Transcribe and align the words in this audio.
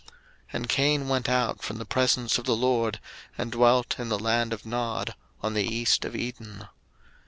01:004:016 0.01 0.09
And 0.53 0.67
Cain 0.69 1.07
went 1.09 1.29
out 1.29 1.61
from 1.61 1.77
the 1.77 1.85
presence 1.85 2.39
of 2.39 2.45
the 2.45 2.55
LORD, 2.55 2.99
and 3.37 3.51
dwelt 3.51 3.99
in 3.99 4.09
the 4.09 4.17
land 4.17 4.51
of 4.51 4.65
Nod, 4.65 5.13
on 5.43 5.53
the 5.53 5.61
east 5.63 6.05
of 6.05 6.15
Eden. 6.15 6.67